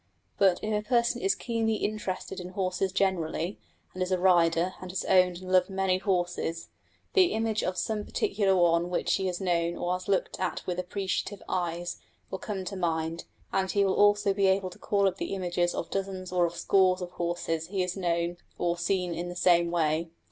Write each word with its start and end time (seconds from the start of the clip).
But 0.39 0.59
if 0.63 0.73
a 0.73 0.87
person 0.89 1.21
is 1.21 1.35
keenly 1.35 1.75
interested 1.75 2.39
in 2.39 2.49
horses 2.53 2.91
generally, 2.91 3.59
and 3.93 4.01
is 4.01 4.11
a 4.11 4.17
rider 4.17 4.73
and 4.81 4.89
has 4.89 5.05
owned 5.05 5.37
and 5.37 5.51
loved 5.51 5.69
many 5.69 5.99
horses, 5.99 6.69
the 7.13 7.33
image 7.33 7.61
of 7.61 7.77
some 7.77 8.03
particular 8.03 8.55
one 8.55 8.89
which 8.89 9.13
he 9.13 9.27
has 9.27 9.39
known 9.39 9.77
or 9.77 9.93
has 9.93 10.07
looked 10.07 10.39
at 10.39 10.65
with 10.65 10.79
appreciative 10.79 11.43
eyes 11.47 11.97
will 12.31 12.39
come 12.39 12.65
to 12.65 12.75
mind; 12.75 13.25
and 13.53 13.69
he 13.73 13.85
will 13.85 13.93
also 13.93 14.33
be 14.33 14.47
able 14.47 14.71
to 14.71 14.79
call 14.79 15.07
up 15.07 15.17
the 15.17 15.35
images 15.35 15.75
of 15.75 15.91
dozens 15.91 16.31
or 16.31 16.47
of 16.47 16.57
scores 16.57 17.01
of 17.03 17.11
horses 17.11 17.67
he 17.67 17.81
has 17.81 17.95
known 17.95 18.37
or 18.57 18.79
seen 18.79 19.13
in 19.13 19.29
the 19.29 19.35
same 19.35 19.69
way. 19.69 20.09